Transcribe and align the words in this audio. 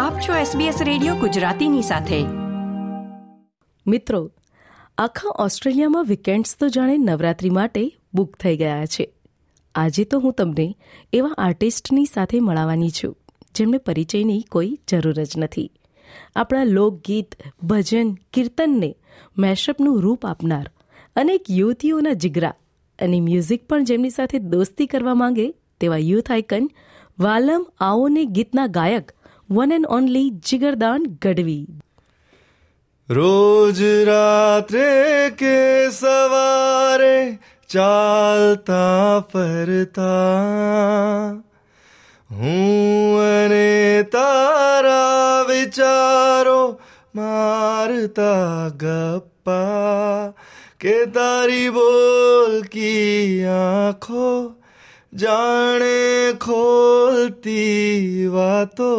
આપ 0.00 0.18
છો 0.18 0.58
SBS 0.58 0.84
radio 0.84 1.14
ગુજરાતીની 1.14 1.82
સાથે. 1.82 2.24
મિત્રો, 3.86 4.30
આખા 4.98 5.34
ઓસ્ટ્રેલિયામાં 5.38 6.04
વીકેન્ડ્સ 6.04 6.56
તો 6.60 6.68
જાણે 6.68 6.98
નવરાત્રી 6.98 7.50
માટે 7.50 7.98
બુક 8.14 8.36
થઈ 8.36 8.56
ગયા 8.56 8.86
છે. 8.86 9.12
આજે 9.74 10.04
તો 10.04 10.18
હું 10.18 10.32
તમને 10.32 10.74
એવા 11.12 11.34
આર્ટિસ્ટની 11.38 12.04
સાથે 12.04 12.40
મળવાની 12.40 12.90
છું, 12.90 13.16
જેમને 13.54 13.78
પરિચયની 13.78 14.42
કોઈ 14.50 14.78
જરૂર 14.88 15.24
જ 15.24 15.28
નથી. 15.38 15.72
આપણા 16.36 16.64
લોકગીત, 16.64 17.34
ભજન, 17.64 18.14
કીર્તનને 18.32 18.94
મેશઅપનું 19.38 20.00
રૂપ 20.00 20.26
આપનાર 20.26 20.70
અનેક 21.16 21.44
યુવતીઓના 21.50 22.12
જીગરા 22.12 22.54
અને 23.02 23.20
મ્યુઝિક 23.20 23.68
પણ 23.68 23.84
જેમની 23.84 24.10
સાથે 24.10 24.38
દોસ્તી 24.38 24.86
કરવા 24.86 25.14
માંગે 25.14 25.54
તેવા 25.80 25.96
યુથ 25.96 26.32
આઇકન 26.32 26.70
વાલમ 27.18 27.66
આઓને 27.80 28.24
ગીતના 28.24 28.66
ગાયક 28.66 29.12
one 29.50 29.72
and 29.72 29.88
only 29.90 30.28
Jigardan 30.44 31.06
Gadhvi 31.18 31.64
રોજ 33.08 33.78
રાત્રે 34.08 34.90
કે 35.38 35.54
સવારે 35.92 37.16
ચાલતા 37.70 39.24
ફરતા 39.30 40.04
હું 42.30 43.18
અને 43.24 44.06
તારા 44.12 45.42
વિચારો 45.48 46.60
મારતા 47.14 48.70
ગપ્પા 48.76 50.32
કે 50.80 50.96
તારી 51.10 51.68
બોલકી 51.72 53.44
આંખો 53.56 54.30
જાણે 55.14 56.32
ખોલતી 56.32 58.26
વાતો. 58.26 58.90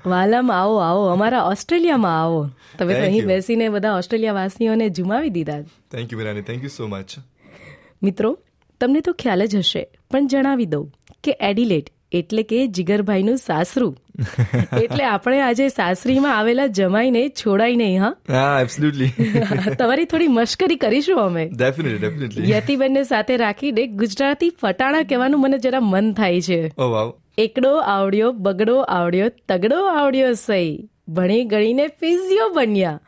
વાલમ 0.07 0.53
આવો 0.53 0.79
આવો. 0.79 1.07
અમારા 1.07 1.43
ઓસ્ટ્રેલિયામાં 1.43 2.23
આવો. 2.23 2.51
તમે 2.79 2.95
અહીં 2.95 3.27
બેસીને 3.27 3.69
બધા 3.69 3.97
ઓસ્ટ્રેલિયા 3.97 4.33
વાસીઓને 4.33 4.89
જુમાવી 4.89 5.31
દીધા. 5.31 5.61
Thank 5.93 6.12
you 6.12 6.19
Mirani 6.19 6.43
thank 6.43 6.62
you 6.62 6.69
so 6.69 6.87
much 6.87 7.11
મિત્રો 8.03 8.39
તમને 8.81 9.01
તો 9.01 9.13
ખ્યાલ 9.13 9.47
જ 9.47 9.57
હશે 9.57 9.85
પણ 10.11 10.27
જણાવી 10.27 10.67
દઉં 10.67 10.91
કે 11.25 11.37
એડિલેટ 11.41 11.91
એટલે 12.13 12.43
કે 12.43 12.67
જીગરભાઈનું 12.69 13.37
સાસરું. 13.37 13.97
એટલે 14.83 15.05
આપણે 15.05 15.41
આજે 15.41 15.69
સાસરીમાં 15.69 16.39
આવેલા 16.39 16.67
જમાઈને 16.67 17.29
છોડાઈ 17.29 17.77
નહીં 17.77 18.03
હા? 18.03 18.15
હા 18.29 18.61
એબ્સોલ્યુટલી 18.61 19.11
તમારી 19.79 20.05
થોડી 20.05 20.29
મશ્કરી 20.29 20.77
કરીશું 20.77 21.21
અમે. 21.21 21.47
ડેફિનેટલી 21.47 21.99
ડેફિનેટલી 21.99 22.51
યતિબેનને 22.51 23.03
સાથે 23.03 23.37
રાખીને 23.37 23.87
ગુજરાતી 23.87 24.51
ફટાણા 24.63 25.03
કહેવાનું 25.03 25.41
મને 25.41 25.59
જરા 25.59 25.81
મન 25.81 26.13
થાય 26.13 26.41
છે. 26.41 26.73
ઓ 26.79 26.91
વાવ 26.91 27.13
એકડો 27.39 27.79
આવડ્યો 27.79 28.33
બગડો 28.33 28.83
આવડ્યો 28.83 29.29
તગડો 29.49 29.81
આવડ્યો 29.87 30.33
સહી. 30.33 30.89
ભણી 31.09 31.45
ગણીને 31.45 31.87
ફિઝિયો 31.87 32.49
બન્યા. 32.49 32.99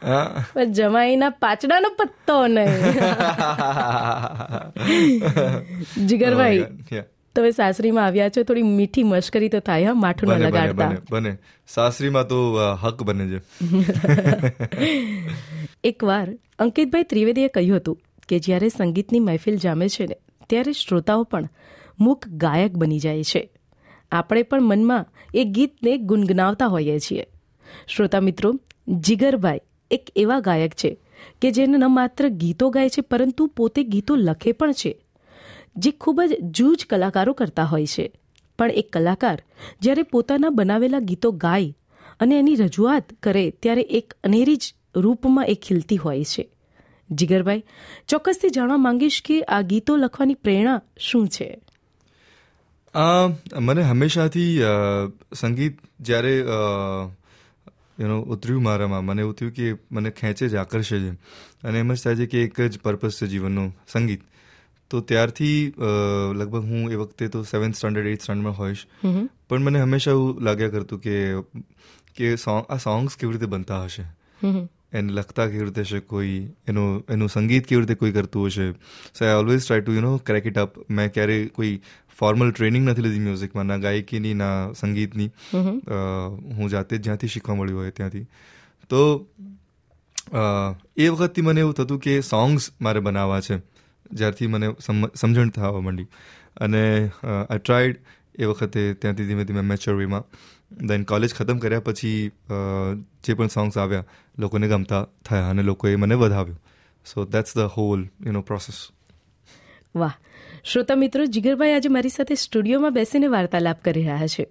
પણ 0.54 0.72
જમાઈના 0.72 1.30
પાચડાનો 1.30 1.88
પત્તો 1.88 2.46
નહીં. 2.46 2.68
જીગરભાઈ 6.06 6.66
તમે 7.34 7.50
સાસરીમાં 7.50 8.04
આવ્યા 8.04 8.28
છો 8.28 8.42
થોડી 8.42 8.62
મીઠી 8.62 9.02
મશ્કરી 9.02 9.48
તો 9.48 9.60
થાય 9.60 9.84
હા 9.84 9.94
માઠું 9.94 10.28
ન 10.28 10.38
લગાડતા. 10.38 10.96
બને 11.10 11.38
સાસરીમાં 11.68 12.26
તો 12.26 12.58
હક 12.82 13.02
બને 13.02 13.26
છે. 13.26 13.40
એકવાર 15.84 16.28
અંકિતભાઈ 16.58 17.02
ત્રિવેદીએ 17.02 17.48
કહ્યું 17.48 17.76
હતું 17.76 17.98
કે 18.28 18.38
જ્યારે 18.38 18.68
સંગીતની 18.68 19.20
મહેફિલ 19.20 19.56
જામે 19.56 19.88
છે 19.88 20.06
ને 20.06 20.16
ત્યારે 20.48 20.72
શ્રોતાઓ 20.72 21.22
પણ 21.22 21.48
મૂક 22.00 22.28
ગાયક 22.28 22.72
બની 22.72 22.98
જાય 22.98 23.22
છે. 23.22 23.50
આપણે 24.12 24.42
પણ 24.42 24.62
મનમાં 24.62 25.06
એ 25.34 25.44
ગીતને 25.44 25.96
ગુનગુનાવતા 25.96 26.66
હોઈએ 26.66 26.98
છીએ. 26.98 27.24
શ્રોતા 27.88 28.20
મિત્રો, 28.20 28.54
જીગરભાઈ 28.88 29.60
એક 29.90 30.12
એવા 30.16 30.40
ગાયક 30.40 30.74
છે 30.74 30.90
કે 31.42 31.50
જેને 31.50 31.76
ન 31.78 31.84
માત્ર 31.88 32.28
ગીતો 32.28 32.70
ગાય 32.70 32.88
છે, 32.88 33.00
પરંતુ 33.02 33.46
પોતે 33.46 33.84
ગીતો 33.84 34.16
લખે 34.16 34.52
પણ 34.52 34.72
છે, 34.72 34.92
જે 35.76 35.90
ખૂબ 35.92 36.22
જ 36.22 36.38
જૂજ 36.50 36.86
કલાકારો 36.90 37.32
કરતા 37.32 37.64
હોય 37.64 37.86
છે. 37.86 38.10
પણ 38.58 38.70
એક 38.72 38.92
કલાકાર 38.92 39.38
જ્યારે 39.80 40.02
પોતાના 40.02 40.50
બનાવેલા 40.50 40.98
ગીતો 41.00 41.30
ગાય 41.32 41.74
અને 42.20 42.38
એની 42.38 42.54
રજૂઆત 42.54 43.06
કરે 43.22 43.50
ત્યારે 43.50 43.82
એક 43.82 44.14
અનેરી 44.24 44.56
જ 44.56 44.74
રૂપમાં 44.96 45.46
એ 45.46 45.54
ખીલતી 45.54 45.96
હોય 45.96 46.24
છે. 46.24 46.44
જીગરભાઈ, 47.10 47.62
ચોક્કસથી 48.08 48.50
જાણવા 48.50 48.76
માંગીશ 48.76 49.22
કે 49.26 49.40
આ 49.42 49.60
ગીતો 49.60 49.96
લખવાની 49.96 50.34
પ્રેરણા 50.34 50.80
શું 51.00 51.28
છે? 51.28 51.48
મને 53.60 53.82
હંમેશાથી 53.82 54.60
સંગીત 55.34 55.78
જ્યારે 56.00 56.34
યુનો 57.98 58.16
ઉતર્યું 58.22 58.62
મારામાં. 58.62 59.04
મને 59.04 59.22
એવું 59.22 59.34
થયું 59.34 59.52
કે 59.52 59.66
મને 59.92 60.10
ખેંચે 60.10 60.48
જ 60.48 60.54
આકર્ષે 60.54 60.98
છે. 61.00 61.12
અને 61.64 61.78
એમ 61.78 61.92
જ 61.94 62.02
થાય 62.02 62.16
છે 62.16 62.26
કે 62.26 62.42
એક 62.44 62.60
જ 62.60 62.78
પર્પઝ 62.78 63.16
છે 63.22 63.26
જીવનનું 63.26 63.70
સંગીત. 63.92 64.22
તો 64.90 65.00
ત્યારથી 65.00 65.74
લગભગ 66.34 66.64
હું 66.64 66.92
એ 66.92 66.94
વખતે 66.94 67.28
તો 67.28 67.42
સેવન્થ 67.42 67.76
સ્ટાન્ડર્ડ 67.76 68.06
એઇથ 68.06 68.22
સ્ટાન્ડર્ડમાં 68.22 68.58
હોઈશ. 68.58 68.86
પણ 69.48 69.58
મને 69.58 69.80
હંમેશા 69.80 70.10
એવું 70.10 70.42
લાગ્યા 70.42 70.68
કરતું 70.68 71.00
કે 71.00 71.14
કે 72.16 72.36
સોંગ 72.36 72.64
આ 72.68 72.76
સોંગ્સ 72.76 73.16
કેવી 73.16 73.32
રીતે 73.32 73.46
બનતા 73.46 73.84
હશે? 73.84 74.04
એને 74.92 75.12
લખતા 75.12 75.46
કેવી 75.46 75.64
રીતે 75.64 75.84
છે 75.84 76.00
કોઈ 76.08 76.34
એનું 76.66 76.88
એનું 77.08 77.28
સંગીત 77.28 77.66
કેવી 77.66 77.80
રીતે 77.80 77.94
કોઈ 77.96 78.12
કરતું 78.12 78.46
હશે 78.46 78.66
so 79.12 79.24
I 79.24 79.38
always 79.38 79.62
try 79.62 79.82
to 79.82 79.92
you 79.92 80.02
know 80.02 80.18
crack 80.20 80.46
it 80.46 80.58
up 80.58 80.78
મેં 80.90 81.10
ક્યારેય 81.10 81.48
કોઈ 81.52 81.72
ફોર્મલ 82.16 82.50
ટ્રેનિંગ 82.50 82.84
નથી 82.86 83.02
લીધી 83.02 83.22
મ્યુઝિકમાં 83.22 83.66
ના 83.66 83.78
ગાયકીની 83.78 84.34
ના 84.36 84.54
સંગીતની 84.74 85.28
હું 86.54 86.68
જાતે 86.68 86.94
જ 86.94 87.02
જ્યાંથી 87.02 87.28
શીખવા 87.28 87.56
મળ્યું 87.56 87.80
હોય 87.80 87.92
ત્યાંથી 87.92 88.26
તો 88.90 89.02
એ 90.96 91.08
વખતથી 91.10 91.42
મને 91.42 91.60
એવું 91.60 91.74
થતું 91.74 92.00
કે 92.00 92.14
સોંગ્સ 92.24 92.70
મારે 92.80 93.00
બનાવવા 93.02 93.40
છે 93.42 93.58
જ્યારથી 94.12 94.48
મને 94.48 94.68
સમ- 94.80 95.10
સમજણ 95.16 95.50
થવા 95.52 95.80
માંડી 95.80 96.08
અને 96.60 96.82
આઈ 97.24 97.58
ટ્રાઈડ 97.58 97.96
એ 98.38 98.44
વખતે 98.44 98.82
ત્યાંથી 98.94 99.26
ધીમે 99.26 99.44
ધીમે 99.44 99.64
મેચ્યોર 99.70 99.96
દેન 100.88 101.04
કોલેજ 101.04 101.34
ખતમ 101.34 101.58
કર્યા 101.58 101.80
પછી 101.80 102.30
જે 103.24 103.34
પણ 103.34 103.46
સોંગ્સ 103.46 103.78
આવ્યા 103.78 104.04
લોકોને 104.38 104.68
ગમતા 104.68 105.02
થયા 105.24 105.50
અને 105.50 105.62
લોકોએ 105.62 105.96
મને 105.96 106.14
વધાવ્યું. 106.14 106.60
So 107.06 107.24
that's 107.24 107.56
the 107.56 107.60
whole 107.76 108.00
you 108.26 108.32
know 108.32 108.42
process 108.42 108.78
વાહ. 109.94 110.14
શ્રોતા 110.64 110.96
મિત્રો 110.96 111.26
જીગરભાઈ 111.26 111.72
આજે 111.72 111.88
મારી 111.88 112.08
સાથે 112.08 112.34
સ્ટુડિયોમાં 112.34 112.94
બેસીને 112.94 113.26
વાર્તાલાપ 113.26 113.82
કરી 113.84 114.02
રહ્યા 114.02 114.26
છે. 114.26 114.46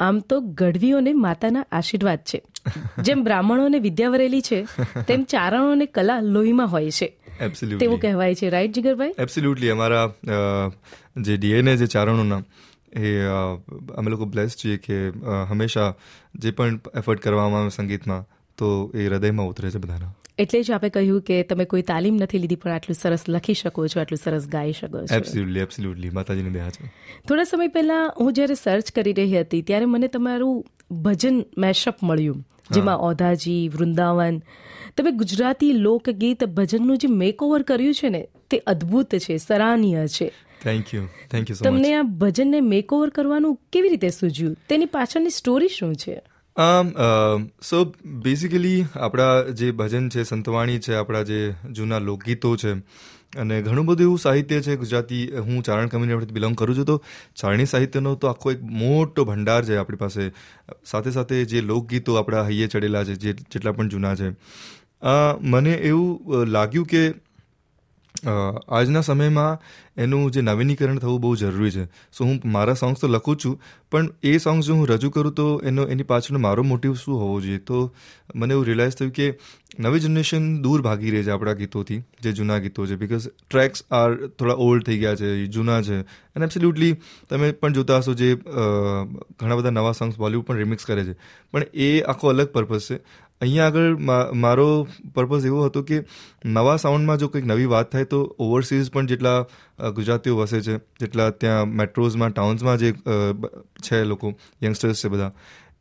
આમ 0.00 0.20
તો 0.20 0.40
ગઢવીઓને 0.40 1.12
માતાના 1.12 1.64
આશીર્વાદ 1.72 2.22
છે. 2.24 2.42
જેમ 3.02 3.24
બ્રાહ્મણોને 3.24 3.78
વિદ્યા 3.78 4.08
વરેલી 4.08 4.42
છે 4.42 4.58
તેમ 5.08 5.24
ચારણોને 5.24 5.86
કલા 5.86 6.20
લોહીમાં 6.20 6.68
હોય 6.68 6.90
છે. 6.90 7.08
તેવું 7.80 8.00
કહેવાય 8.00 8.34
છે 8.34 8.50
રાઈટ 8.50 8.72
જીગરભાઈ? 8.72 9.14
એબ્સોલ્યુટલી 9.18 9.70
અમારા 9.70 10.06
જે 11.16 11.36
ડીએનએ 11.36 11.76
જે 11.76 11.86
ચારણોના 11.86 12.42
એ 12.96 13.24
અમે 13.96 14.10
લોકો 14.10 14.24
બ્લેસ 14.24 14.56
છીએ 14.56 14.76
કે 14.76 15.10
હંમેશા 15.48 15.94
જે 16.34 16.50
પણ 16.50 16.80
એફર્ટ 16.94 17.20
કરવામાં 17.20 17.60
આવે 17.60 17.68
સંગીતમાં 17.68 18.24
તો 18.58 18.90
એ 18.94 19.06
હૃદયમાં 19.06 19.48
ઉતરે 19.48 19.70
છે 19.70 19.78
બધાના. 19.78 20.12
એટલે 20.38 20.62
જ 20.62 20.70
આપણે 20.70 20.88
કહ્યું 20.88 21.22
કે 21.22 21.42
તમે 21.42 21.64
કોઈ 21.64 21.82
તાલીમ 21.82 22.14
નથી 22.14 22.38
લીધી 22.38 22.56
પણ 22.56 22.70
આટલું 22.70 22.94
સરસ 22.94 23.24
લખી 23.28 23.54
શકો 23.54 23.86
છો 23.86 24.00
આટલું 24.00 24.18
સરસ 24.18 24.48
ગાઈ 24.48 24.72
શકો 24.72 24.98
છો. 24.98 25.14
એબ્સોલ્યુટલી 25.14 25.60
એબ્સોલ્યુટલી 25.60 26.10
માતાજીની 26.10 26.50
દયા 26.50 26.70
છે. 26.70 26.92
થોડા 27.28 27.44
સમય 27.44 27.68
પહેલા 27.68 28.14
હું 28.20 28.32
જ્યારે 28.32 28.54
સર્ચ 28.54 28.92
કરી 28.92 29.12
રહી 29.12 29.40
હતી 29.40 29.62
ત્યારે 29.62 29.84
મને 29.84 30.08
તમારું 30.08 30.64
ભજન 30.90 31.44
મેશઅપ 31.58 32.02
મળ્યું 32.02 32.44
જેમાં 32.70 32.98
ઓધાજી 32.98 33.68
વૃંદાવન 33.68 34.42
તમે 34.96 35.10
ગુજરાતી 35.10 35.72
લોકગીત 35.72 36.44
ભજનનું 36.44 36.98
જે 36.98 37.08
મેકઓવર 37.08 37.62
કર્યું 37.62 37.94
છે 37.94 38.08
ને 38.08 38.28
તે 38.50 38.58
અદ્ભુત 38.58 39.14
છે 39.14 39.36
સરાહનીય 39.36 40.08
છે. 40.08 40.32
Thank 40.64 40.94
you 40.94 41.06
thank 41.30 41.50
you 41.50 41.56
so 41.56 41.64
much 41.64 41.68
તમને 41.68 41.94
આ 41.94 42.02
ભજનને 42.02 42.60
મેકઓવર 42.60 43.10
કરવાનું 43.10 43.58
કેવી 43.72 43.88
રીતે 43.88 44.10
સૂજ્યું? 44.10 44.56
તેની 44.68 44.84
પાછળની 44.86 45.30
સ્ટોરી 45.30 45.68
શું 45.68 45.94
છે? 45.96 46.20
આમ 46.56 46.90
સો 47.62 47.84
બેઝિકલી 48.04 48.84
આપણા 48.94 49.42
જે 49.42 49.70
ભજન 49.72 50.08
છે 50.08 50.22
સંતવાણી 50.22 50.78
છે 50.78 50.94
આપણા 50.94 51.22
જે 51.22 51.54
જૂના 51.72 51.98
લોકગીતો 51.98 52.56
છે 52.56 52.72
અને 53.38 53.62
ઘણું 53.62 53.86
બધું 53.86 54.02
એવું 54.02 54.18
સાહિત્ય 54.18 54.60
છે 54.60 54.76
ગુજરાતી 54.76 55.36
હું 55.36 55.62
ચારણ 55.62 55.86
કમ્યુનિટી 55.86 56.32
બિલોંગ 56.32 56.56
કરું 56.56 56.76
છું 56.76 56.84
તો 56.84 57.02
ચારણી 57.36 57.64
સાહિત્યનો 57.64 58.14
તો 58.14 58.26
આખો 58.26 58.52
એક 58.52 58.62
મોટો 58.62 59.24
ભંડાર 59.24 59.64
છે 59.64 59.76
આપણી 59.76 59.96
પાસે. 59.96 60.30
સાથે 60.84 61.10
સાથે 61.10 61.44
જે 61.44 61.60
લોકગીતો 61.60 62.14
આપણા 62.14 62.42
હૈયે 62.42 62.66
ચડેલા 62.66 63.04
છે 63.04 63.14
જે 63.14 63.32
જેટલા 63.32 63.72
પણ 63.72 63.88
જૂના 63.88 64.14
છે. 64.14 64.30
મને 65.40 65.72
એવું 65.72 66.44
લાગ્યું 66.46 66.86
કે 66.86 67.12
આજના 68.68 69.00
સમયમાં 69.00 69.62
એનું 69.96 70.30
જે 70.30 70.40
નવીનીકરણ 70.40 70.98
થવું 70.98 71.20
બહુ 71.20 71.30
જરૂરી 71.36 71.70
છે. 71.70 71.84
સો 72.12 72.24
હું 72.24 72.40
મારા 72.46 72.74
સોંગ્સ 72.74 73.00
તો 73.00 73.08
લખું 73.08 73.36
છું, 73.36 73.54
પણ 73.92 74.10
એ 74.22 74.38
સોંગ્સ 74.38 74.66
જો 74.66 74.74
હું 74.74 74.86
રજૂ 74.88 75.10
કરું 75.10 75.34
તો 75.34 75.46
એનો, 75.64 75.86
એની 75.86 76.08
પાછળનો 76.12 76.38
મારો 76.38 76.62
મોટિવ 76.64 76.94
શું 76.94 77.20
હોવો 77.22 77.40
જોઈએ? 77.40 77.58
તો 77.60 77.78
મને 78.34 78.54
એવું 78.54 78.66
રિયલાઇઝ 78.66 78.96
થયું 78.98 79.12
કે 79.12 79.26
નવી 79.78 80.00
જનરેશન 80.00 80.50
દૂર 80.62 80.82
ભાગી 80.82 81.14
રહી 81.14 81.24
છે 81.24 81.32
આપણા 81.36 81.56
ગીતોથી, 81.60 82.00
જે 82.22 82.32
જૂના 82.32 82.58
ગીતો 82.58 82.86
છે. 82.86 82.96
બિકોઝ 82.96 83.28
ટ્રેક્સ 83.28 83.86
આર 83.92 84.10
થોડા 84.28 84.58
ઓલ્ડ 84.66 84.86
થઈ 84.88 84.98
ગયા 84.98 85.20
છે 85.22 85.30
જૂના 85.48 85.80
છે. 85.82 86.02
અને 86.34 86.44
એબ્સોલ્યુટલી 86.46 86.92
તમે 87.30 87.50
પણ 87.52 87.78
જોતા 87.78 87.98
હશો 87.98 88.14
જે 88.20 88.28
ઘણા 89.38 89.58
બધા 89.58 89.74
નવા 89.78 89.96
સોંગ્સ 90.00 90.16
બોલિવૂડ 90.18 90.46
પણ 90.46 90.62
રિમિક્સ 90.64 90.84
કરે 90.84 91.04
છે. 91.04 91.18
પણ 91.52 91.66
એ 91.86 91.90
આખો 92.02 92.32
અલગ 92.32 92.48
પર્પઝ 92.54 92.86
છે. 92.86 92.98
અહીંયા 93.40 93.68
આગળ 93.70 93.94
મારો 94.36 94.64
પર્પઝ 95.14 95.44
એવો 95.50 95.60
હતો 95.66 95.82
કે 95.90 95.98
નવા 96.56 96.76
સાઉન્ડમાં 96.82 97.20
જો 97.20 97.28
કંઈક 97.28 97.46
નવી 97.48 97.68
વાત 97.74 97.92
થાય 97.92 98.08
તો 98.10 98.18
ઓવરસીઝ 98.38 98.90
પણ 98.92 99.06
જેટલા 99.12 99.38
ગુજરાતીઓ 99.94 100.36
વસે 100.36 100.60
છે 100.60 100.76
જેટલા 101.00 101.30
ત્યાં 101.30 101.68
મેટ્રોઝમાં 101.68 102.30
ટાઉન્સમાં 102.30 102.78
જે 102.78 102.92
છે 103.82 104.04
લોકો 104.04 104.34
યંગસ્ટર્સ 104.62 105.04
છે 105.04 105.08
બધા. 105.08 105.32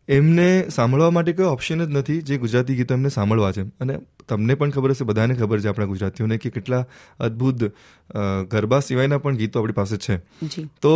એમને 0.10 0.66
સાંભળવા 0.70 1.12
માટે 1.12 1.34
કોઈ 1.34 1.46
ઓપ્શન 1.46 1.86
જ 1.86 1.90
નથી 1.90 2.22
જે 2.22 2.38
ગુજરાતી 2.38 2.76
ગીતો 2.76 2.94
એમને 2.94 3.10
સાંભળવા 3.10 3.52
છે. 3.52 3.62
અને 3.80 4.00
તમને 4.28 4.56
પણ 4.56 4.70
ખબર 4.70 4.92
હશે 4.92 5.06
બધાને 5.06 5.36
ખબર 5.36 5.60
છે 5.60 5.68
આપણા 5.68 5.86
ગુજરાતીઓને 5.86 6.38
કે 6.38 6.50
કેટલા 6.50 6.86
અદ્ભુત 7.20 7.64
ગરબા 8.52 8.80
સિવાયના 8.80 9.18
પણ 9.18 9.36
ગીતો 9.36 9.60
આપણી 9.60 9.74
પાસે 9.74 9.98
છે. 9.98 10.18
તો 10.82 10.94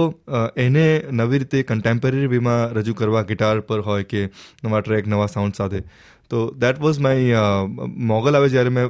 એને 0.58 0.86
નવી 1.12 1.40
રીતે 1.40 1.64
કન્ટેમ્પરરી 1.64 2.28
વેમાં 2.28 2.74
રજૂ 2.74 2.94
કરવા 2.94 3.22
ગિટાર 3.22 3.60
પર 3.60 3.80
હોય 3.82 4.04
કે 4.04 4.26
નવા 4.64 4.82
ટ્રેક 4.82 5.08
નવા 5.08 5.28
સાઉન્ડ 5.28 5.54
સાથે. 5.54 5.82
તો 6.30 6.52
દેટ 6.52 6.80
વોઝ 6.80 7.00
માય 7.00 7.36
મોગલ 7.88 8.36
આવે 8.36 8.50
જ્યારે 8.50 8.70
મેં 8.70 8.88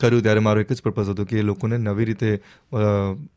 કર્યું 0.00 0.22
ત્યારે 0.22 0.40
મારો 0.40 0.60
એક 0.60 0.72
જ 0.72 0.82
પર્પઝ 0.82 1.08
હતો 1.08 1.24
કે 1.24 1.42
લોકોને 1.42 1.78
નવી 1.78 2.04
રીતે 2.04 2.30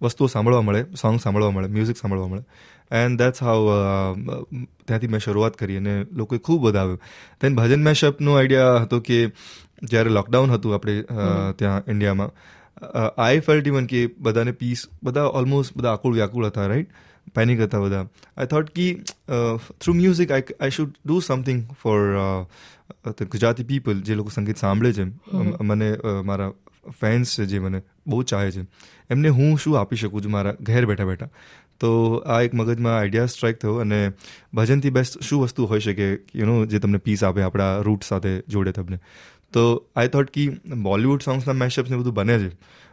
વસ્તુઓ 0.01 0.27
સાંભળવા 0.27 0.61
મળે 0.61 0.81
સોંગ 1.01 1.19
સાંભળવા 1.19 1.51
મળે 1.51 1.67
મ્યુઝિક 1.67 1.97
સાંભળવા 1.97 2.27
મળે. 2.27 2.43
એન્ડ 2.91 3.21
દેટ્સ 3.21 3.43
હાઉ 3.43 3.63
ત્યાંથી 4.87 5.07
મેં 5.07 5.19
શરૂઆત 5.19 5.57
કરી 5.57 5.77
અને 5.77 5.95
લોકોએ 6.11 6.39
ખૂબ 6.39 6.61
વધાવ્યું. 6.63 7.01
દેન 7.41 7.55
ભજન 7.55 7.83
મેશઅપનો 7.83 8.35
આઈડિયા 8.35 8.77
હતો 8.77 8.99
કે 8.99 9.17
જ્યારે 9.83 10.09
લોકડાઉન 10.09 10.51
હતું 10.51 10.73
આપણે 10.73 11.01
ત્યાં 11.57 11.83
ઇન્ડિયામાં 11.87 12.31
આઈ 13.17 13.39
ફેલ્ટ 13.39 13.67
ઇવન 13.67 13.85
કે 13.85 14.05
બધાને 14.19 14.51
પીસ 14.51 14.87
બધા 15.03 15.27
ઓલમોસ્ટ 15.33 15.77
બધા 15.77 15.91
આકુળ 15.91 16.13
વ્યાકુળ 16.13 16.45
હતા 16.45 16.67
રાઈટ 16.67 16.89
પેનિક 17.35 17.59
હતા 17.59 17.79
બધા. 17.79 18.05
I 18.37 18.45
thought 18.45 18.69
key 18.69 18.93
through 19.81 19.93
music 19.93 20.31
I 20.31 20.43
I 20.61 20.69
should 20.69 20.93
do 21.05 21.19
something 21.19 21.63
for 21.83 21.99
Gujarati 23.07 23.63
people 23.63 24.01
જે 24.01 24.15
લોકો 24.15 24.29
સંગીત 24.29 24.57
સાંભળે 24.57 24.93
છે 24.93 25.03
મને 25.63 25.95
મારા 26.25 26.51
ફેન્સ 27.01 27.39
છે 27.39 27.45
જે 27.45 27.59
મને 27.59 27.81
બહુ 28.07 28.23
ચાહે 28.23 28.51
છે 28.51 28.61
એમને 29.09 29.29
હું 29.29 29.57
શું 29.57 29.79
આપી 29.79 29.95
શકું 29.95 30.23
છું 30.23 30.31
મારા 30.31 30.53
ઘેર 30.61 30.85
બેઠા 30.85 31.05
બેઠા? 31.05 31.29
તો 31.79 31.89
આ 32.15 32.41
એક 32.41 32.53
મગજમાં 32.53 32.97
આઈડિયા 32.97 33.25
સ્ટ્રાઇક 33.25 33.57
થયો 33.57 33.75
અને 33.75 34.11
ભજનથી 34.53 34.89
બેસ્ટ 34.89 35.21
શું 35.23 35.41
વસ્તુ 35.41 35.65
હોઈ 35.65 35.79
શકે 35.79 36.13
યુ 36.35 36.45
નો 36.45 36.65
જે 36.65 36.79
તમને 36.79 36.97
પીસ 36.97 37.23
આપે 37.23 37.41
આપણા 37.41 37.77
રૂટ 37.77 38.03
સાથે 38.03 38.41
જોડે 38.47 38.71
તમને 38.71 38.99
તો 39.53 39.85
આઈ 39.95 40.07
થોટ 40.07 40.31
કી 40.31 40.49
બોલિવૂડ 40.83 41.21
સોંગ્સના 41.21 41.53
મેશઅપ્સ 41.53 41.89
ને 41.89 41.97
બધું 41.97 42.13
બને 42.13 42.39
છે. 42.39 42.49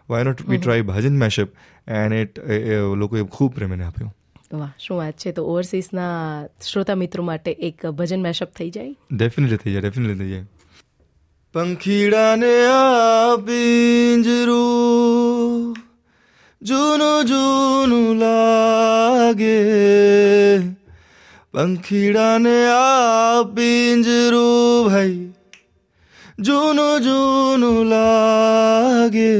Why 0.08 0.22
not 0.22 0.42
we 0.48 0.58
try 0.58 0.82
bhajan 0.82 1.16
mashup 1.18 1.48
and 1.88 2.14
it 2.14 2.38
લોકોએ 2.96 3.22
ખૂબ 3.22 3.54
પ્રેમને 3.54 3.84
આપ્યો. 3.84 4.14
વાહ, 4.58 4.70
શું 4.78 4.98
વાત 4.98 5.12
છે? 5.12 5.32
તો 5.32 5.44
ઓવરસીઝના 5.44 6.44
શ્રોતા 6.66 6.94
મિત્રો 6.94 7.24
માટે 7.24 7.52
એક 7.52 7.86
ભજન 7.86 8.22
મેશઅપ 8.22 8.52
થઈ 8.52 8.70
જાય? 8.70 8.94
ડેફિનેટલી 9.12 9.56
થઈ 9.56 9.72
જાય 9.72 9.80
ડેફિનેટલી 9.80 10.18
થઈ 10.18 10.30
જાય. 10.30 10.44
પંખીડાને 11.52 12.66
આ 12.66 13.36
પિંજરું 13.36 15.76
જૂનું 16.62 17.24
જૂનું 17.24 18.16
લાગે. 18.16 19.62
પંખીડાને 21.52 22.66
આ 22.66 23.42
પિંજરું 23.42 24.90
ભાઈ 24.90 25.32
જૂનું 26.38 27.00
જૂનું 27.00 27.84
લાગે. 27.84 29.34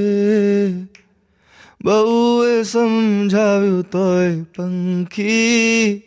બહુ 1.85 2.45
એ 2.45 2.63
સમજાવ્યું 2.63 3.83
તોય 3.83 4.43
પંખી 4.43 6.03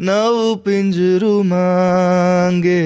નવું 0.00 0.58
પિંજરું 0.58 1.48
માંગે. 1.48 2.82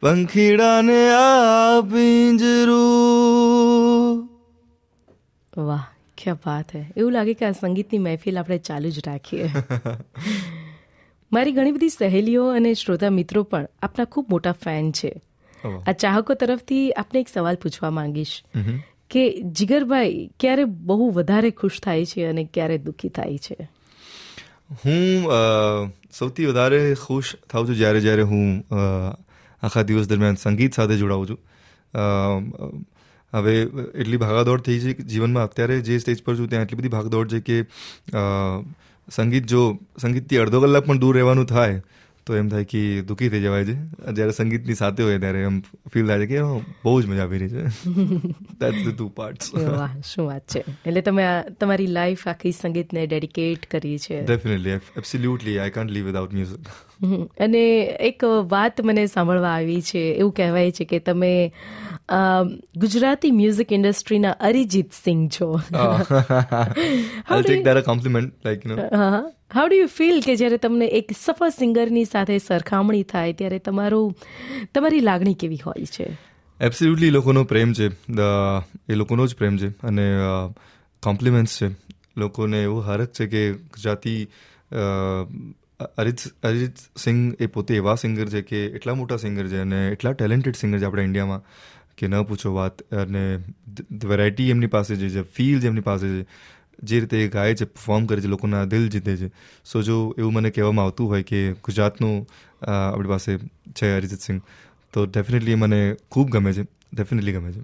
પંખીડાને 0.00 1.10
આ 1.10 1.80
પિંજરું. 1.80 2.76
વાહ 5.56 5.86
ક્યાં 6.18 6.38
વાત 6.46 6.76
હે. 6.76 6.92
એવું 6.96 7.12
લાગે 7.12 7.34
કે 7.34 7.46
આ 7.46 7.50
સંગીતની 7.50 7.98
મહેફિલ 7.98 8.38
આપણે 8.38 8.58
ચાલુ 8.58 8.90
જ 8.90 8.98
રાખીએ. 9.06 9.50
મારી 11.32 11.52
ઘણી 11.52 11.72
બધી 11.72 11.88
સહેલીઓ 11.88 12.46
અને 12.48 12.74
શ્રોતા 12.74 13.10
મિત્રો 13.10 13.42
પણ 13.42 13.66
આપના 13.82 14.04
ખૂબ 14.04 14.26
મોટા 14.30 14.52
ફેન 14.52 14.92
છે. 14.92 15.20
આ 15.86 15.92
ચાહકો 15.92 16.34
તરફથી 16.34 16.92
આપને 16.92 17.20
એક 17.20 17.28
સવાલ 17.28 17.54
પૂછવા 17.54 17.90
માંગીશ. 17.90 18.42
કે 19.10 19.22
જીગરભાઈ 19.52 20.24
ક્યારે 20.40 20.64
બહુ 20.88 21.10
વધારે 21.10 21.50
ખુશ 21.50 21.80
થાય 21.82 22.06
છે 22.06 22.26
અને 22.26 22.44
ક્યારે 22.54 22.78
દુઃખી 22.78 23.12
થાય 23.18 23.38
છે? 23.38 23.68
હું 24.84 25.28
સૌથી 26.12 26.46
વધારે 26.46 26.80
ખુશ 26.94 27.30
થાઉં 27.50 27.68
છું 27.68 27.76
જ્યારે 27.76 28.00
જ્યારે 28.00 28.22
હું 28.22 28.48
આખા 29.62 29.82
દિવસ 29.82 30.08
દરમિયાન 30.08 30.36
સંગીત 30.36 30.74
સાથે 30.74 30.96
જોડાઉં 30.96 31.28
છું. 31.28 31.38
હવે 33.32 33.54
એટલી 33.94 34.16
ભાગાદોડ 34.16 34.60
થઈ 34.60 34.78
છે 34.78 34.92
જીવનમાં 35.04 35.44
અત્યારે 35.44 35.76
જે 35.80 35.98
સ્ટેજ 35.98 36.22
પર 36.24 36.36
છું 36.36 36.48
ત્યાં 36.48 36.64
એટલી 36.64 36.78
બધી 36.78 36.88
ભાગદોડ 36.88 37.28
છે 37.28 37.40
કે 37.40 37.56
સંગીત 39.08 39.44
જો, 39.46 39.62
સંગીતથી 40.00 40.38
અડધો 40.38 40.60
કલાક 40.60 40.84
પણ 40.84 40.98
દૂર 40.98 41.14
રહેવાનું 41.16 41.46
થાય 41.46 41.82
તો 42.26 42.36
એમ 42.36 42.48
થાય 42.48 42.64
કે 42.64 43.02
દુઃખી 43.02 43.28
થઈ 43.28 43.40
જવાય 43.40 43.64
છે. 43.64 43.74
જ્યારે 44.12 44.30
સંગીતની 44.30 44.74
સાથે 44.74 45.02
હોય 45.02 45.18
ત્યારે 45.18 45.42
એમ 45.42 45.60
ફીલ 45.92 46.06
થાય 46.06 46.18
છે 46.18 46.26
કે 46.26 46.40
બહુ 46.84 47.00
જ 47.02 47.06
મજા 47.06 47.22
આવી 47.22 47.38
રહી 47.38 47.48
છે. 47.48 47.64
દેટ્સ 48.60 48.88
ધ 48.88 48.96
ટુ 48.98 49.08
પાર્ટ્સ 49.08 49.54
વાહ 49.54 50.00
શું 50.00 50.26
વાત 50.26 50.42
છે. 50.54 50.64
એટલે 50.86 51.00
તમે 51.00 51.26
તમારી 51.60 51.86
લાઈફ 51.86 52.28
આખી 52.28 52.52
સંગીતને 52.52 53.06
ડેડિકેટ 53.06 53.66
કરી 53.70 53.98
છે. 53.98 54.24
Definitely 54.24 54.70
absolutely 54.70 55.58
I 55.58 55.70
can't 55.70 55.90
live 55.90 56.06
without 56.06 56.34
music 56.34 56.60
અને 57.40 57.62
એક 58.00 58.24
વાત 58.48 58.80
મને 58.80 59.06
સાંભળવા 59.06 59.48
આવી 59.48 59.82
છે 59.82 59.98
એવું 59.98 60.32
કહેવાય 60.32 60.70
છે 60.70 60.84
કે 60.84 60.98
તમે 60.98 61.52
ગુજરાતી 62.76 63.30
મ્યુઝિક 63.30 63.72
ઇન્ડસ્ટ્રીના 63.72 64.30
અરિજીત 64.30 64.92
સિંહ 65.04 65.28
છો. 65.28 65.48
I'll 67.30 67.44
take 67.44 67.64
that 67.64 67.76
a 67.76 67.82
compliment 67.82 68.32
like 68.44 68.64
you 68.64 68.74
know. 68.74 69.32
How 69.50 69.68
do 69.68 69.76
you 69.76 69.86
feel 69.86 70.20
કે 70.20 70.34
જ્યારે 70.36 70.56
તમને 70.56 70.86
એક 70.92 71.12
સફળ 71.12 71.48
સિંગરની 71.48 72.04
સાથે 72.04 72.38
સરખામણી 72.38 73.02
થાય 73.02 73.32
ત્યારે 73.32 73.58
તમારું, 73.58 74.14
તમારી 74.74 75.00
લાગણી 75.00 75.34
કેવી 75.34 75.60
હોય 75.66 75.84
છે? 75.86 76.06
એબ્સોલ્યુટલી 76.60 77.10
લોકોનો 77.10 77.44
પ્રેમ 77.44 77.72
છે. 77.72 77.86
એ 78.88 78.94
લોકોનો 78.94 79.26
જ 79.26 79.36
પ્રેમ 79.36 79.56
છે 79.56 79.68
અને 79.82 80.06
કોમ્પ્લિમેન્ટ્સ 81.02 81.62
છે. 81.62 81.68
લોકોને 82.16 82.62
એવો 82.62 82.80
હરખ 82.80 83.12
છે 83.12 83.26
કે 83.26 83.52
ગુજરાતી 83.52 84.20
અરિત 85.98 86.26
અરિજીત 86.42 86.76
સિંઘ 86.96 87.34
એ 87.40 87.46
પોતે 87.46 87.74
એવા 87.74 87.94
સિંગર 87.94 88.26
છે 88.26 88.42
કે 88.42 88.60
એટલા 88.66 88.94
મોટા 88.94 89.16
સિંગર 89.16 89.46
છે 89.46 89.58
અને 89.58 89.80
એટલા 89.88 90.12
ટેલેન્ટેડ 90.12 90.56
સિંગર 90.56 90.78
છે 90.78 90.84
આપણા 90.84 91.02
ઇન્ડિયામાં 91.02 91.42
કે 91.98 92.08
ન 92.08 92.22
પૂછો 92.22 92.54
વાત. 92.54 92.82
અને 92.82 93.24
વેરાયટી 94.04 94.50
એમની 94.50 94.66
પાસે 94.66 94.96
જે 94.96 95.08
છે 95.08 95.22
ફીલ 95.22 95.66
એમની 95.66 95.80
પાસે 95.80 96.08
છે. 96.08 96.26
જે 96.82 97.00
રીતે 97.00 97.24
એ 97.24 97.28
ગાય 97.28 97.54
છે 97.54 97.64
પરફોર્મ 97.64 98.06
કરે 98.06 98.20
છે 98.20 98.26
લોકોના 98.26 98.64
દિલ 98.64 98.88
જીતે 98.88 99.16
છે. 99.16 99.28
સો 99.64 99.82
જો 99.82 100.14
એવું 100.18 100.32
મને 100.32 100.50
કહેવામાં 100.50 100.84
આવતું 100.84 101.08
હોય 101.08 101.22
કે 101.22 101.52
ગુજરાતનું 101.52 102.26
આપણી 102.92 103.08
પાસે 103.08 103.38
છે 103.72 103.96
અરિજીત 103.96 104.20
સિંહ 104.20 104.40
તો 104.92 105.06
ડેફિનેટલી 105.06 105.54
મને 105.54 105.96
ખૂબ 106.10 106.28
ગમે 106.28 106.52
છે. 106.52 106.62
ડેફિનેટલી 106.94 107.32
ગમે 107.32 107.52
છે. 107.52 107.60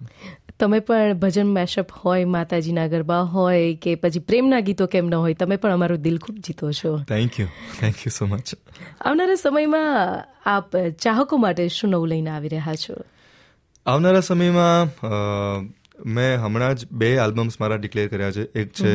તમે 0.60 0.80
પણ 0.80 1.14
ભજન 1.14 1.46
મેશઅપ 1.46 1.90
હોય 2.04 2.24
માતાજીના 2.24 2.86
ગરબા 2.86 3.20
હોય 3.20 3.74
કે 3.74 3.94
પછી 3.94 4.18
પ્રેમના 4.18 4.60
ગીતો 4.60 4.86
કેમ 4.86 5.06
ન 5.06 5.14
હોય 5.14 5.34
તમે 5.34 5.56
પણ 5.56 5.72
અમારું 5.72 5.98
દિલ 5.98 6.18
ખૂબ 6.18 6.36
જીતો 6.36 6.72
છો. 6.72 6.98
Thank 6.98 7.40
you 7.40 7.46
thank 7.80 7.94
you 7.94 8.10
so 8.10 8.26
much 8.26 8.54
આવનારા 9.00 9.34
સમયમાં 9.34 10.24
આપ 10.46 10.76
ચાહકો 10.76 11.36
માટે 11.36 11.68
શું 11.68 11.90
નવું 11.90 12.08
લઈને 12.08 12.30
આવી 12.30 12.48
રહ્યા 12.48 12.74
છો? 12.74 12.94
આવનારા 13.86 14.20
સમયમાં 14.20 14.84
મેં 16.06 16.40
હમણાં 16.40 16.76
જ 16.76 16.86
બે 16.92 17.08
આલ્બમ્સ 17.18 17.56
મારા 17.60 17.76
ડિક્લેર 17.76 18.08
કર્યા 18.08 18.30
છે. 18.30 18.44
એક 18.54 18.72
છે 18.72 18.92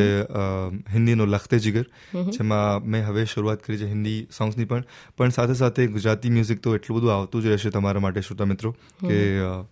હિન્દીનો 0.93 1.25
લખતે 1.25 1.59
જીગર 1.59 1.85
જેમાં 2.31 2.85
મેં 2.85 3.05
હવે 3.05 3.25
શરૂઆત 3.25 3.63
કરી 3.63 3.77
છે 3.77 3.87
હિન્દી 3.87 4.19
સોંગ્સની 4.37 4.65
પણ. 4.65 4.83
પણ 5.17 5.29
સાથે 5.29 5.53
સાથે 5.53 5.87
ગુજરાતી 5.87 6.29
મ્યુઝિક 6.29 6.61
તો 6.61 6.75
એટલું 6.75 6.99
બધું 6.99 7.15
આવતું 7.15 7.43
જ 7.43 7.47
રહેશે 7.47 7.69
તમારા 7.69 7.99
માટે 7.99 8.21
શ્રોતા 8.21 8.45
મિત્રો 8.45 8.71
કે 9.03 9.19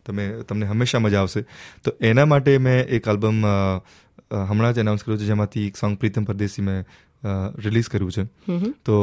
તમે 0.06 0.28
તમને 0.44 0.66
હંમેશા 0.66 1.00
મજા 1.00 1.22
આવશે. 1.22 1.46
તો 1.84 1.96
એના 2.02 2.26
માટે 2.26 2.58
મેં 2.58 2.80
એક 2.90 3.08
આલ્બમ 3.08 3.42
હમણાં 4.50 4.74
જ 4.74 4.78
એનાઉન્સ 4.80 5.04
કર્યું 5.04 5.20
છે 5.20 5.26
જેમાંથી 5.26 5.68
એક 5.68 5.78
સોંગ 5.78 5.98
પ્રીતમ 5.98 6.24
પરદેશી 6.24 6.62
મેં 6.62 6.84
રિલીઝ 7.66 7.90
કર્યું 7.90 8.12
છે. 8.12 8.24
તો 8.86 8.96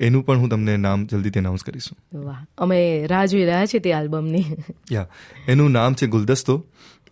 એનું 0.00 0.22
પણ 0.26 0.38
હું 0.38 0.48
તમને 0.48 0.76
નામ 0.76 1.06
જલ્દીથી 1.06 1.38
એનાઉન્સ 1.38 1.64
કરીશું. 1.64 1.96
વાહ. 2.26 2.40
અમે 2.58 2.78
રાહ 3.06 3.24
જોઈ 3.26 3.44
રહ્યા 3.44 3.66
છીએ 3.66 3.80
તે 3.80 3.92
આલ્બમની 3.92 4.44
યા 4.92 5.08
એનું 5.48 5.72
નામ 5.72 5.94
છે 5.94 6.06
ગુલદસ્તો 6.06 6.56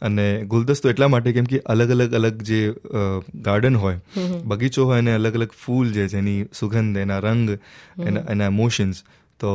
અને 0.03 0.27
ગુલદસ્તો 0.45 0.91
એટલા 0.91 1.09
માટે 1.09 1.33
કેમ 1.33 1.49
કે 1.53 1.59
અલગ 1.73 1.91
અલગ 1.91 2.15
અલગ 2.15 2.43
જે 2.43 2.61
ગાર્ડન 3.47 3.77
હોય 3.77 3.99
બગીચો 4.45 4.87
હોય 4.87 4.99
અને 4.99 5.13
અલગ 5.15 5.35
અલગ 5.35 5.57
ફૂલ 5.65 5.93
જે 5.93 6.07
છે 6.09 6.19
એની 6.19 6.45
સુગંધ 6.61 6.99
એના 6.99 7.19
રંગ 7.19 7.59
એના 8.01 8.25
એના 8.31 8.47
ઇમોશન્સ 8.47 9.03
તો 9.41 9.53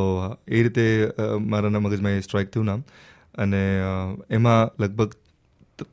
એ 0.48 0.62
રીતે 0.62 0.84
મારાના 1.52 1.80
મગજમાં 1.80 2.12
એ 2.12 2.20
સ્ટ્રાઇક 2.20 2.50
થયું 2.50 2.66
નામ. 2.66 2.82
અને 3.38 3.62
એમાં 4.30 4.82
લગભગ 4.82 5.14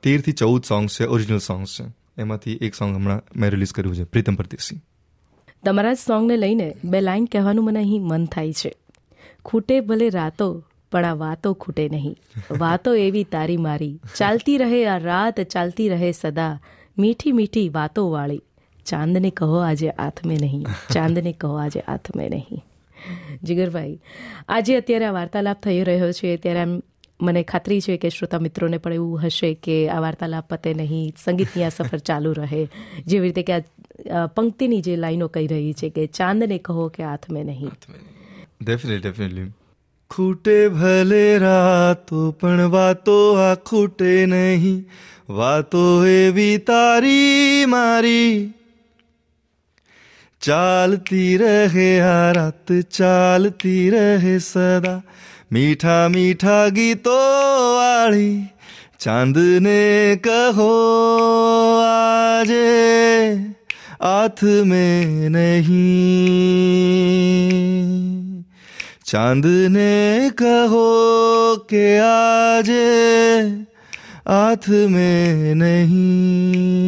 તેરથી 0.03 0.31
ચૌદ 0.33 0.63
સોંગ્સ 0.63 1.00
છે 1.00 1.05
ઓરિજિનલ 1.07 1.41
સોંગ્સ 1.47 1.75
છે. 1.77 1.85
એમાંથી 2.17 2.55
એક 2.62 2.75
સોંગ 2.75 2.95
હમણાં 2.95 3.21
મેં 3.35 3.50
રિલીઝ 3.50 3.74
કર્યું 3.74 3.95
છે 3.95 4.05
પ્રીતમ 4.05 4.35
પરદેશી. 4.35 4.79
તમારા 5.65 5.93
જ 5.93 5.97
સોંગને 5.97 6.38
લઈને 6.38 6.67
બે 6.83 7.01
લાઈન 7.01 7.25
કહેવાનું 7.25 7.65
મને 7.65 7.79
અહીં 7.79 8.03
મન 8.03 8.25
થાય 8.25 8.53
છે. 8.53 8.71
ખૂટે 9.45 9.75
ભલે 9.81 10.09
રાતો 10.09 10.47
પણ 10.95 11.09
આ 11.11 11.19
વાતો 11.21 11.53
ખૂટે 11.65 11.85
નહીં. 11.93 12.15
વાતો 12.63 12.95
એવી 13.05 13.25
તારી 13.35 13.61
મારી. 13.67 13.93
ચાલતી 14.19 14.57
રહે 14.63 14.81
આ 14.87 14.97
રાત, 15.05 15.45
ચાલતી 15.55 15.89
રહે 15.93 16.11
સદા. 16.21 16.53
મીઠી 16.97 17.33
મીઠી 17.39 17.69
વાતો 17.77 18.09
વાળી. 18.11 18.43
ચાંદને 18.85 19.31
કહો 19.39 19.59
આજે 19.59 19.89
આથમે 19.91 20.35
નહીં. 20.41 20.65
ચાંદને 20.93 21.31
કહો 21.41 21.53
આજે 21.61 21.81
આથમે 21.93 22.27
નહીં. 22.33 22.65
જીગરભાઈ, 23.47 23.95
આજે 24.49 24.75
અત્યારે 24.77 25.07
આ 25.07 25.15
વાર્તાલાપ 25.17 25.59
થઈ 25.63 25.79
રહ્યો 25.89 26.11
છે. 26.19 26.35
ત્યારે 26.43 26.61
એમ 26.65 26.75
મને 27.19 27.41
ખાતરી 27.51 27.81
છે 27.85 27.97
કે 28.03 28.09
શ્રોતા 28.09 28.39
મિત્રોને 28.45 28.77
પણ 28.83 28.95
એવું 28.99 29.19
હશે 29.23 29.49
કે 29.65 29.75
આ 29.89 29.99
વાર્તાલાપ 30.05 30.47
પતે 30.53 30.73
નહીં, 30.79 31.11
સંગીતની 31.23 31.65
આ 31.67 31.73
સફર 31.75 32.01
ચાલુ 32.09 32.31
રહે. 32.39 32.63
જેવી 33.09 33.25
રીતે 33.27 33.43
કે 33.49 33.53
આ 33.57 34.25
પંક્તિની 34.37 34.81
જે 34.87 34.95
લાઈનો 35.03 35.27
કહી 35.35 35.47
રહી 35.53 35.75
છે 35.81 35.89
કે 35.97 36.07
ચાંદને 36.19 36.57
કહો 36.67 36.87
કે 36.95 37.07
હાથમે 37.09 37.43
નહીં. 37.51 37.71
ડેફિનેટલી 38.61 39.03
ડેફિનેટલી 39.03 39.47
ખૂટે 40.11 40.56
ભલે 40.70 41.25
રાતો 41.38 42.23
પણ 42.38 42.70
વાતો 42.70 43.16
આ 43.40 43.50
ખૂટે 43.64 44.12
નહીં 44.26 44.78
વાતો 45.32 45.82
એવી 46.12 46.54
તારી 46.62 47.66
મારી 47.66 48.32
ચાલતી 50.42 51.28
રહે 51.37 51.90
આ 52.06 52.25
રાત 52.32 52.75
ચાલતી 52.92 53.85
રહે 53.90 54.35
સદા 54.44 54.97
મીઠા 55.52 56.02
મીઠા 56.09 56.64
ગીતો 56.73 57.20
વાળી 57.76 58.35
ચાંદને 58.99 59.78
કહો 60.25 60.73
આજે 61.85 62.66
હાથ 64.00 64.42
में 64.64 65.28
नहीं 65.30 65.90
ચાંદને 69.04 70.30
કહો 70.37 70.87
કે 71.66 71.87
આજે 72.00 72.87
હાથ 74.26 74.68
में 74.68 75.54
नहीं 75.56 76.80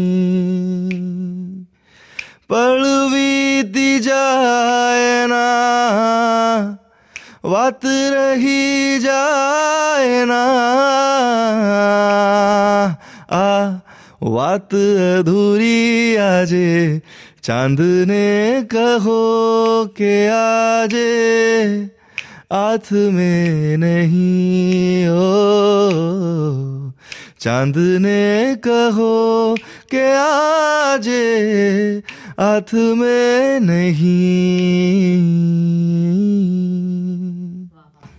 પળવીતી 2.52 4.00
જાય 4.06 5.20
ના 5.26 6.56
વાત 7.44 7.86
રહી 8.14 8.98
જાય 9.04 10.18
ના 10.32 10.42
આ 13.38 13.64
વાત 14.34 14.76
અધૂરી 15.06 16.04
આજે 16.26 16.68
ચાંદને 17.42 18.26
કહો 18.68 19.18
કે 19.96 20.14
આજે 20.34 21.08
हाथ 22.51 22.91
में 23.13 23.77
नहीं 23.77 25.07
ओ 25.07 26.91
चांद 27.39 27.77
ने 28.01 28.55
कहो 28.67 29.55
के 29.91 30.03
आजे 30.19 31.23
हाथ 32.39 32.73
में 32.99 33.59
नहीं 33.59 34.15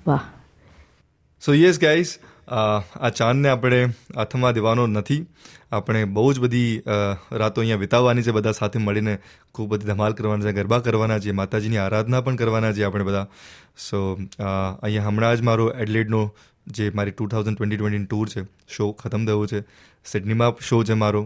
वाह 0.06 0.28
सो 1.42 1.54
यस 1.54 1.78
गाइस 1.82 2.18
આ 2.48 3.10
ચાંદને 3.18 3.48
આપણે 3.50 3.80
હાથમાં 4.16 4.54
દેવાનો 4.58 4.84
નથી. 4.88 5.22
આપણે 5.72 6.00
બહુ 6.16 6.28
જ 6.34 6.42
બધી 6.44 6.70
રાતો 7.40 7.62
અહીંયા 7.62 7.82
વિતાવવાની 7.84 8.26
છે, 8.26 8.32
બધા 8.36 8.56
સાથે 8.58 8.78
મળીને 8.80 9.14
ખૂબ 9.54 9.72
બધી 9.72 9.90
ધમાલ 9.90 10.16
કરવાના 10.18 10.46
છે, 10.46 10.54
ગરબા 10.58 10.80
કરવાના 10.86 11.18
છે, 11.24 11.34
માતાજીની 11.40 11.80
આરાધના 11.84 12.22
પણ 12.26 12.38
કરવાના 12.42 12.72
છે 12.76 12.86
આપણે 12.86 13.08
બધા. 13.08 13.26
સો 13.86 13.98
અહીંયા 14.82 15.08
હમણાં 15.08 15.36
જ 15.36 15.48
મારો 15.48 15.66
એડલેડનો 15.84 16.22
જે 16.76 16.86
મારી 16.96 17.14
two 17.16 17.28
thousand 17.32 17.58
twenty 17.58 17.78
twenty 17.78 18.06
tour 18.06 18.28
છે, 18.32 18.46
શો 18.68 18.88
ખતમ 18.92 19.28
થયો 19.28 19.44
છે. 19.52 19.60
સિડનીમાં 20.06 20.64
શો 20.68 20.80
છે 20.88 20.96
મારો, 21.02 21.22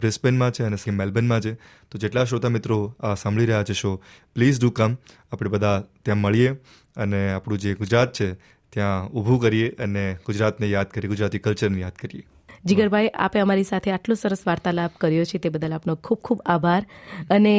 બ્રિસ્બેનમાં 0.00 0.52
છે 0.56 0.62
અને 0.66 0.76
મેલબર્નમાં 1.00 1.40
છે. 1.40 1.52
તો 1.90 1.94
જેટલા 1.98 2.24
શ્રોતા 2.24 2.52
મિત્રો 2.56 2.78
સાંભળી 3.22 3.48
રહ્યા 3.50 3.68
છે 3.70 3.74
શો, 3.82 3.90
પ્લીઝ 4.36 4.60
ડુ 4.60 4.70
કમ. 4.70 4.92
આપણે 5.32 5.50
બધા 5.54 5.76
ત્યાં 6.04 6.22
મળીએ 6.24 6.50
અને 6.96 7.20
આપણું 7.32 7.58
જે 7.64 7.74
ગુજરાત 7.80 8.12
છે 8.18 8.28
ત્યાં 8.70 9.08
ઊભું 9.08 9.40
કરીએ 9.40 9.68
અને 9.84 10.04
ગુજરાતને 10.26 10.66
યાદ 10.68 10.86
કરીએ 10.86 11.08
ગુજરાતી 11.08 11.38
કલ્ચરને 11.38 11.80
યાદ 11.80 11.96
કરીએ. 12.02 12.24
જીગરભાઈ 12.66 13.08
આપે 13.08 13.38
અમારી 13.40 13.64
સાથે 13.64 13.90
આટલો 13.92 14.14
સરસ 14.14 14.42
વાર્તાલાપ 14.46 14.92
કર્યો 15.00 15.24
છે 15.24 15.38
તે 15.38 15.48
બદલ 15.48 15.72
આપનો 15.72 15.94
ખૂબ 15.94 16.18
ખૂબ 16.24 16.42
આભાર. 16.46 16.82
અને 17.30 17.54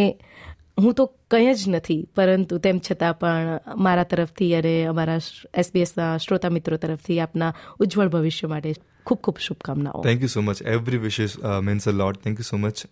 હું 0.80 0.94
તો 0.94 1.06
કંઈ 1.32 1.54
જ 1.54 1.70
નથી 1.70 2.02
પરંતુ 2.16 2.58
તેમ 2.58 2.78
છતાં 2.80 3.14
પણ 3.20 3.60
મારા 3.78 4.04
તરફથી 4.04 4.52
અને 4.56 4.76
અમારા 4.86 5.20
એસબીએસના 5.54 6.12
શ્રોતા 6.18 6.50
મિત્રો 6.50 6.78
તરફથી 6.78 7.20
આપના 7.20 7.54
ઉજ્જવળ 7.80 8.10
ભવિષ્ય 8.10 8.48
માટે 8.48 8.74
ખૂબ 9.06 9.20
ખૂબ 9.20 9.38
શુભકામનાઓ. 9.38 10.02
Thank 10.04 10.22
you 10.22 10.28
so 10.28 10.42
much 10.42 10.62
every 10.62 10.98
wishes 10.98 11.38
means 11.64 11.90
a 11.90 11.92
lot 11.92 12.22
thank 12.24 12.40
you 12.40 12.48
so 12.52 12.58
much 12.58 12.86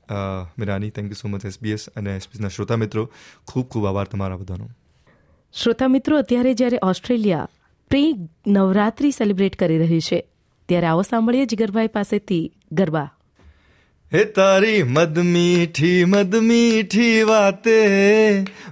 Mirani 0.60 0.90
thank 0.90 1.08
you 1.08 1.20
so 1.22 1.28
much 1.28 1.46
SBS 1.46 1.88
અને 1.96 2.16
એસબીએસના 2.16 2.50
શ્રોતા 2.50 2.76
મિત્રો. 2.76 3.04
ખૂબ 3.48 3.66
ખૂબ 3.68 3.86
આભાર 3.86 4.08
તમારા 4.08 4.38
બધાનો. 4.38 4.68
શ્રોતા 5.56 5.88
મિત્રો 5.88 6.18
અત્યારે 6.18 6.54
જ્યારે 6.54 6.80
ઓસ્ટ્રેલિયા 6.84 7.48
પ્રી 7.90 8.16
નવરાત્રી 8.48 9.12
સેલિબ્રેટ 9.12 9.56
કરી 9.56 9.78
રહ્યું 9.78 10.02
છે. 10.02 10.28
ત્યારે 10.70 10.88
આવો 10.88 11.02
સાંભળીએ 11.02 11.46
જીગરભાઈ 11.46 11.88
પાસેથી 11.88 12.54
ગરબા. 12.72 13.17
હે 14.14 14.24
તારી 14.24 14.84
મદ 14.84 15.20
મીઠી 15.20 16.06
મદ 16.06 16.36
મીઠી 16.36 17.24
વાતે, 17.24 17.80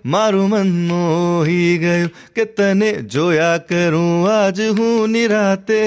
મારું 0.06 0.50
મન 0.50 0.88
મોહી 0.88 1.78
ગયું 1.78 2.12
કે 2.36 2.46
તને 2.46 2.92
જોયા 2.94 3.58
કરું. 3.58 4.30
આજ 4.30 4.62
હું 4.62 5.10
નિરાતે 5.10 5.82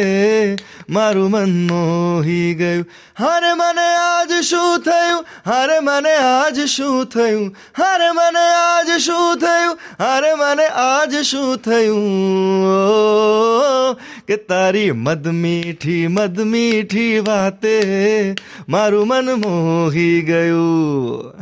મારું 0.90 1.30
મન 1.30 1.66
મોહી 1.66 2.54
ગયું. 2.54 2.86
હારે 3.18 3.54
મને 3.54 3.86
આજ 3.94 4.32
શું 4.44 4.82
થયું? 4.82 5.24
હારે 5.46 5.80
મને 5.80 6.14
આજ 6.16 6.60
શું 6.60 7.06
થયું? 7.06 7.56
હારે 7.78 8.10
મને 8.10 8.44
આજ 8.52 9.00
શું 9.00 9.38
થયું? 9.38 9.78
હારે 9.98 10.34
મને 10.34 10.66
આજ 10.66 11.16
શું 11.16 11.56
થયું? 11.56 12.08
કે 14.28 14.36
તારી 14.36 14.92
મદ 14.92 15.28
મીઠી 15.28 16.06
મદ 16.06 16.40
મીઠી 16.40 17.18
વાતે, 17.18 17.76
મારું 18.68 19.06
મન 19.06 19.37
મોહી 19.38 20.22
ગયું. 20.22 21.32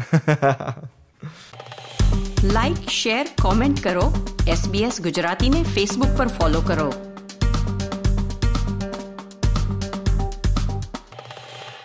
લાઇક 2.53 2.89
શેર 2.89 3.27
કોમેન્ટ 3.43 3.83
કરો. 3.83 4.07
એસબીએસ 4.49 5.01
ગુજરાતીને 5.03 5.63
ફેસબુક 5.63 6.17
પર 6.17 6.29
ફોલો 6.29 6.61
કરો. 6.61 6.95